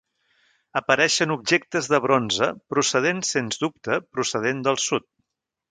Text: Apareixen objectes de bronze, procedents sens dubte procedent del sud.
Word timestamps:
Apareixen 0.79 1.33
objectes 1.35 1.89
de 1.93 1.99
bronze, 2.07 2.49
procedents 2.75 3.33
sens 3.37 3.65
dubte 3.67 4.03
procedent 4.19 4.69
del 4.71 4.85
sud. 4.91 5.11